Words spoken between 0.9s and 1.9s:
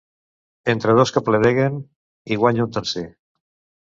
dos que pledegen